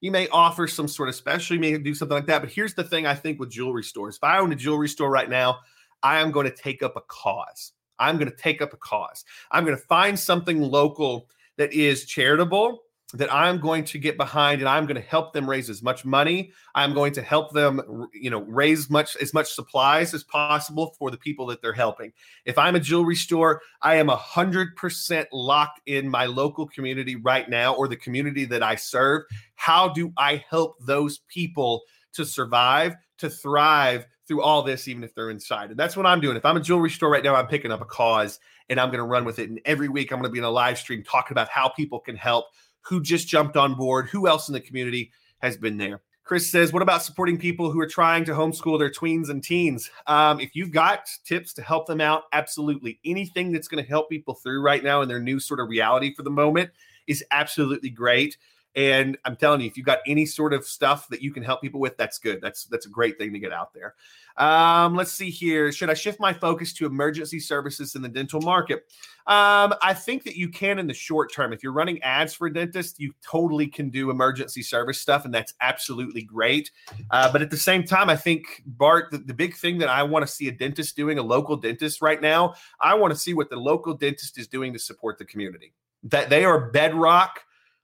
[0.00, 2.40] You may offer some sort of special, you may do something like that.
[2.40, 5.10] But here's the thing I think with jewelry stores if I own a jewelry store
[5.10, 5.58] right now,
[6.02, 7.72] I am going to take up a cause.
[7.98, 9.26] I'm going to take up a cause.
[9.50, 12.84] I'm going to find something local that is charitable,
[13.14, 16.04] that I'm going to get behind and I'm going to help them raise as much
[16.04, 16.52] money.
[16.74, 21.10] I'm going to help them, you know, raise much as much supplies as possible for
[21.10, 22.12] the people that they're helping.
[22.44, 27.16] If I'm a jewelry store, I am a hundred percent locked in my local community
[27.16, 29.22] right now or the community that I serve.
[29.54, 35.14] How do I help those people to survive, to thrive through all this, even if
[35.14, 35.70] they're inside?
[35.70, 36.36] And that's what I'm doing.
[36.36, 38.98] If I'm a jewelry store right now, I'm picking up a cause and I'm going
[38.98, 39.48] to run with it.
[39.48, 42.00] And every week I'm going to be in a live stream talking about how people
[42.00, 42.44] can help
[42.88, 46.00] who just jumped on board, who else in the community has been there.
[46.24, 49.90] Chris says, What about supporting people who are trying to homeschool their tweens and teens?
[50.06, 53.00] Um, if you've got tips to help them out, absolutely.
[53.04, 56.14] Anything that's going to help people through right now in their new sort of reality
[56.14, 56.70] for the moment
[57.06, 58.36] is absolutely great.
[58.78, 61.60] And I'm telling you, if you've got any sort of stuff that you can help
[61.60, 62.40] people with, that's good.
[62.40, 63.96] That's that's a great thing to get out there.
[64.36, 65.72] Um, let's see here.
[65.72, 68.84] Should I shift my focus to emergency services in the dental market?
[69.26, 71.52] Um, I think that you can in the short term.
[71.52, 75.34] If you're running ads for a dentist, you totally can do emergency service stuff, and
[75.34, 76.70] that's absolutely great.
[77.10, 80.04] Uh, but at the same time, I think, Bart, the, the big thing that I
[80.04, 83.34] want to see a dentist doing, a local dentist right now, I want to see
[83.34, 85.72] what the local dentist is doing to support the community.
[86.04, 87.40] That they are bedrock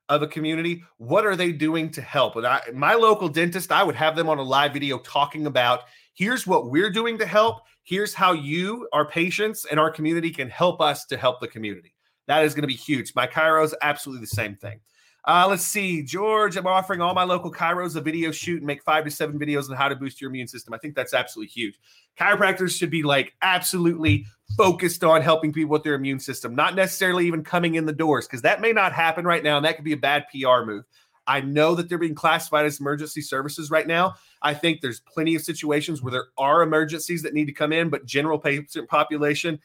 [0.08, 0.82] of a community.
[0.98, 2.36] What are they doing to help?
[2.36, 5.82] And I, my local dentist, I would have them on a live video talking about
[6.14, 7.62] here's what we're doing to help.
[7.82, 11.94] Here's how you, our patients, and our community can help us to help the community.
[12.26, 13.12] That is going to be huge.
[13.14, 14.80] My Chiro is absolutely the same thing.
[15.26, 16.56] Uh, let's see, George.
[16.56, 19.70] I'm offering all my local chiros a video shoot and make five to seven videos
[19.70, 20.74] on how to boost your immune system.
[20.74, 21.78] I think that's absolutely huge.
[22.18, 27.26] Chiropractors should be like absolutely focused on helping people with their immune system, not necessarily
[27.26, 29.84] even coming in the doors, because that may not happen right now, and that could
[29.84, 30.84] be a bad PR move.
[31.26, 34.16] I know that they're being classified as emergency services right now.
[34.42, 37.88] I think there's plenty of situations where there are emergencies that need to come in,
[37.88, 39.58] but general patient population,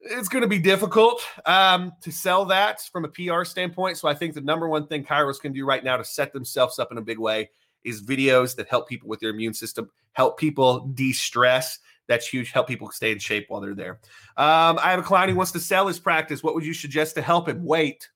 [0.00, 3.98] it's going to be difficult um, to sell that from a PR standpoint.
[3.98, 6.78] So I think the number one thing Chiros can do right now to set themselves
[6.78, 7.50] up in a big way
[7.84, 11.78] is videos that help people with their immune system, help people de-stress.
[12.08, 12.50] That's huge.
[12.50, 14.00] Help people stay in shape while they're there.
[14.36, 16.42] Um, I have a client who wants to sell his practice.
[16.42, 17.64] What would you suggest to help him?
[17.64, 18.08] Wait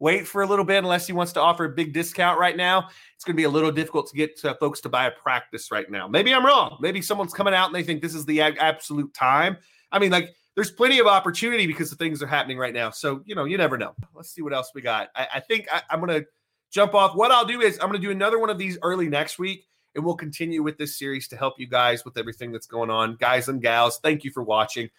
[0.00, 2.88] wait for a little bit unless he wants to offer a big discount right now.
[3.14, 5.70] It's going to be a little difficult to get uh, folks to buy a practice
[5.70, 6.06] right now.
[6.06, 6.78] Maybe I'm wrong.
[6.80, 9.56] Maybe someone's coming out and they think this is the absolute time.
[9.90, 12.90] I mean, like, there's plenty of opportunity because the things are happening right now.
[12.90, 13.94] So, you know, you never know.
[14.12, 15.08] Let's see what else we got.
[15.14, 16.26] I, I think I, I'm going to
[16.72, 17.14] jump off.
[17.14, 19.68] What I'll do is I'm going to do another one of these early next week.
[19.94, 23.14] And we'll continue with this series to help you guys with everything that's going on.
[23.20, 24.90] Guys and gals, thank you for watching.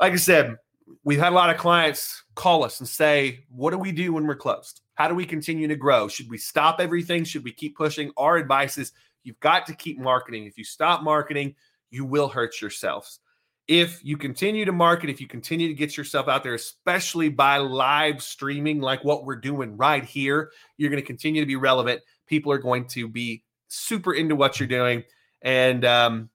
[0.00, 0.56] Like I said,
[1.04, 4.26] we've had a lot of clients call us and say, What do we do when
[4.26, 4.80] we're closed?
[4.94, 6.08] How do we continue to grow?
[6.08, 7.24] Should we stop everything?
[7.24, 8.10] Should we keep pushing?
[8.16, 10.46] Our advice is you've got to keep marketing.
[10.46, 11.56] If you stop marketing,
[11.90, 13.20] you will hurt yourselves.
[13.66, 17.58] If you continue to market, if you continue to get yourself out there, especially by
[17.58, 22.02] live streaming, like what we're doing right here, you're going to continue to be relevant.
[22.26, 25.02] People are going to be super into what you're doing.
[25.40, 26.28] And um,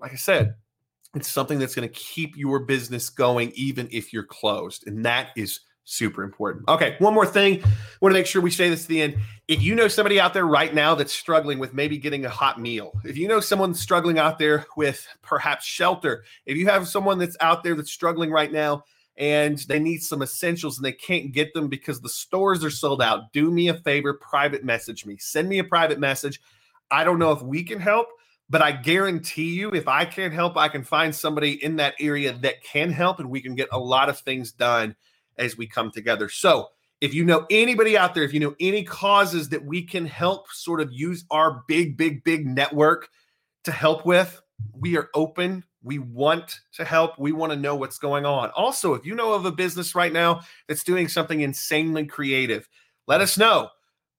[0.00, 0.54] like I said,
[1.14, 4.86] it's something that's going to keep your business going, even if you're closed.
[4.86, 6.68] And that is super important.
[6.68, 7.62] Okay, one more thing.
[8.00, 9.16] Want to make sure we say this to the end.
[9.48, 12.60] If you know somebody out there right now that's struggling with maybe getting a hot
[12.60, 17.18] meal, if you know someone struggling out there with perhaps shelter, if you have someone
[17.18, 18.84] that's out there that's struggling right now
[19.16, 23.02] and they need some essentials and they can't get them because the stores are sold
[23.02, 25.16] out, do me a favor, private message me.
[25.18, 26.40] Send me a private message.
[26.90, 28.08] I don't know if we can help,
[28.48, 32.32] but I guarantee you, if I can't help, I can find somebody in that area
[32.34, 34.94] that can help, and we can get a lot of things done
[35.38, 36.28] as we come together.
[36.28, 36.68] So,
[37.00, 40.48] if you know anybody out there, if you know any causes that we can help
[40.52, 43.08] sort of use our big, big, big network
[43.64, 44.40] to help with,
[44.78, 45.64] we are open.
[45.82, 47.18] We want to help.
[47.18, 48.50] We want to know what's going on.
[48.50, 52.68] Also, if you know of a business right now that's doing something insanely creative,
[53.08, 53.70] let us know.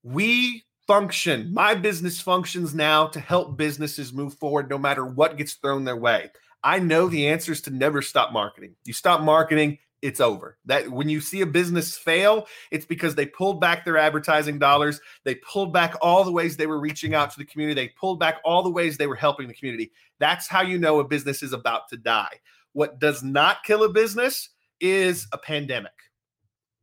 [0.03, 1.53] We function.
[1.53, 5.95] My business functions now to help businesses move forward no matter what gets thrown their
[5.95, 6.31] way.
[6.63, 8.75] I know the answer is to never stop marketing.
[8.85, 10.57] You stop marketing, it's over.
[10.65, 14.99] That when you see a business fail, it's because they pulled back their advertising dollars.
[15.23, 17.81] They pulled back all the ways they were reaching out to the community.
[17.81, 19.93] They pulled back all the ways they were helping the community.
[20.19, 22.41] That's how you know a business is about to die.
[22.73, 24.49] What does not kill a business
[24.81, 25.93] is a pandemic.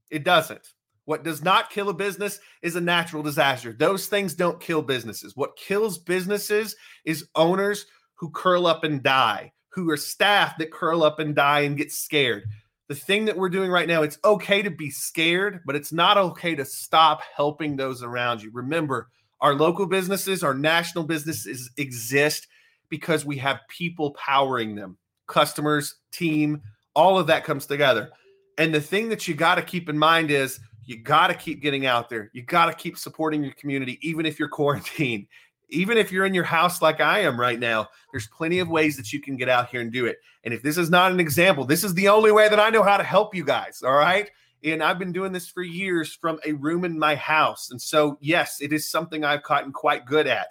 [0.09, 0.73] It doesn't.
[1.05, 3.75] What does not kill a business is a natural disaster.
[3.75, 5.37] Those things don't kill businesses.
[5.37, 11.03] What kills businesses is owners who curl up and die, who are staff that curl
[11.03, 12.45] up and die and get scared.
[12.91, 16.19] The thing that we're doing right now, it's okay to be scared, but it's not
[16.19, 18.51] okay to stop helping those around you.
[18.53, 19.11] Remember,
[19.41, 22.49] our local businesses, our national businesses exist
[22.89, 26.61] because we have people powering them customers, team,
[26.97, 28.11] all of that comes together.
[28.59, 31.63] And the thing that you got to keep in mind is you got to keep
[31.63, 32.29] getting out there.
[32.33, 35.29] You got to keep supporting your community, even if you're quarantined.
[35.71, 38.97] Even if you're in your house like I am right now, there's plenty of ways
[38.97, 40.19] that you can get out here and do it.
[40.45, 42.83] And if this is not an example, this is the only way that I know
[42.83, 43.83] how to help you guys.
[43.83, 44.31] All right.
[44.63, 47.71] And I've been doing this for years from a room in my house.
[47.71, 50.49] And so, yes, it is something I've gotten quite good at.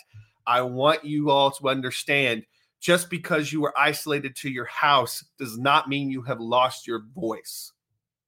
[0.48, 2.46] I want you all to understand
[2.80, 7.04] just because you are isolated to your house does not mean you have lost your
[7.14, 7.72] voice.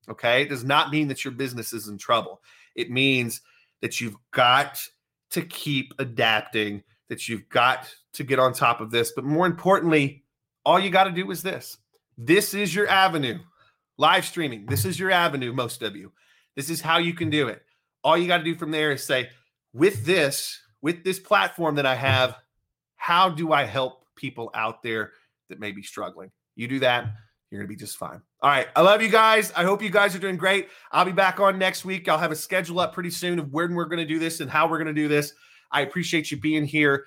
[0.09, 0.43] Okay.
[0.43, 2.41] It does not mean that your business is in trouble.
[2.75, 3.41] It means
[3.81, 4.85] that you've got
[5.31, 9.11] to keep adapting, that you've got to get on top of this.
[9.13, 10.23] But more importantly,
[10.65, 11.77] all you got to do is this
[12.17, 13.39] this is your avenue.
[13.97, 16.11] Live streaming, this is your avenue, most of you.
[16.55, 17.61] This is how you can do it.
[18.03, 19.29] All you got to do from there is say,
[19.73, 22.35] with this, with this platform that I have,
[22.95, 25.11] how do I help people out there
[25.49, 26.31] that may be struggling?
[26.55, 27.11] You do that,
[27.51, 28.21] you're going to be just fine.
[28.41, 28.67] All right.
[28.77, 29.51] I love you guys.
[29.57, 30.69] I hope you guys are doing great.
[30.91, 32.07] I'll be back on next week.
[32.07, 34.49] I'll have a schedule up pretty soon of when we're going to do this and
[34.49, 35.33] how we're going to do this.
[35.69, 37.05] I appreciate you being here.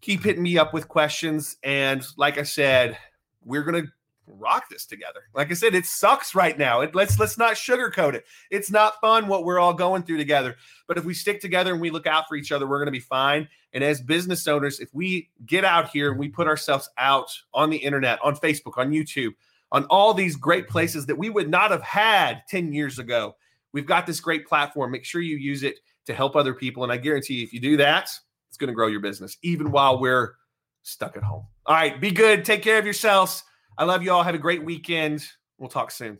[0.00, 1.56] Keep hitting me up with questions.
[1.64, 2.96] And like I said,
[3.44, 3.92] we're going to
[4.26, 5.22] rock this together.
[5.34, 6.82] Like I said, it sucks right now.
[6.82, 8.24] It, let's let's not sugarcoat it.
[8.50, 10.54] It's not fun what we're all going through together.
[10.86, 12.92] But if we stick together and we look out for each other, we're going to
[12.92, 13.48] be fine.
[13.72, 17.70] And as business owners, if we get out here and we put ourselves out on
[17.70, 19.32] the internet, on Facebook, on YouTube,
[19.72, 23.36] on all these great places that we would not have had 10 years ago.
[23.72, 24.90] We've got this great platform.
[24.90, 26.82] Make sure you use it to help other people.
[26.82, 28.10] And I guarantee you, if you do that,
[28.48, 30.34] it's going to grow your business, even while we're
[30.82, 31.46] stuck at home.
[31.66, 32.44] All right, be good.
[32.44, 33.44] Take care of yourselves.
[33.78, 34.24] I love you all.
[34.24, 35.24] Have a great weekend.
[35.58, 36.18] We'll talk soon.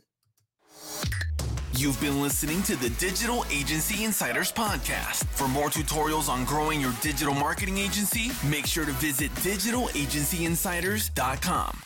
[1.77, 5.25] You've been listening to the Digital Agency Insiders Podcast.
[5.25, 11.81] For more tutorials on growing your digital marketing agency, make sure to visit digitalagencyinsiders.com.